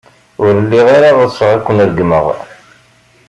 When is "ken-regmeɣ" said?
1.65-2.25